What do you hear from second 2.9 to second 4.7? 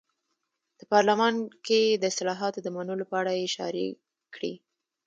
په اړه یې اشاره کړې.